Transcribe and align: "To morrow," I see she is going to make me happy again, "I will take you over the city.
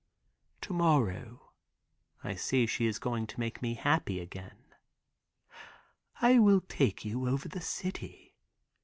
"To 0.61 0.73
morrow," 0.73 1.51
I 2.23 2.33
see 2.33 2.65
she 2.65 2.87
is 2.87 2.97
going 2.97 3.27
to 3.27 3.39
make 3.39 3.61
me 3.61 3.75
happy 3.75 4.19
again, 4.19 4.73
"I 6.19 6.39
will 6.39 6.61
take 6.61 7.05
you 7.05 7.29
over 7.29 7.47
the 7.47 7.61
city. 7.61 8.33